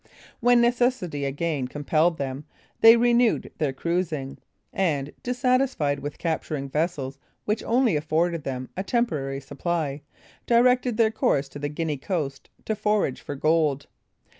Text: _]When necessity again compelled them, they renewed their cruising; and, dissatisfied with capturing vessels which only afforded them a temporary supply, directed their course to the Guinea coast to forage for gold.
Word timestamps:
_]When 0.39 0.61
necessity 0.61 1.25
again 1.25 1.67
compelled 1.67 2.17
them, 2.17 2.45
they 2.79 2.97
renewed 2.97 3.51
their 3.59 3.71
cruising; 3.71 4.39
and, 4.73 5.13
dissatisfied 5.21 5.99
with 5.99 6.17
capturing 6.17 6.69
vessels 6.69 7.19
which 7.45 7.61
only 7.65 7.95
afforded 7.95 8.43
them 8.43 8.69
a 8.75 8.81
temporary 8.81 9.39
supply, 9.41 10.01
directed 10.47 10.97
their 10.97 11.11
course 11.11 11.47
to 11.49 11.59
the 11.59 11.69
Guinea 11.69 11.97
coast 11.97 12.49
to 12.65 12.75
forage 12.75 13.21
for 13.21 13.35
gold. 13.35 13.85